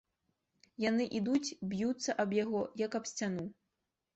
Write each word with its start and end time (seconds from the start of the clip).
Яны 0.83 1.05
ідуць, 1.19 1.53
б'юцца 1.73 2.11
аб 2.25 2.35
яго, 2.43 2.61
як 2.85 2.91
аб 3.03 3.07
сцяну. 3.11 3.45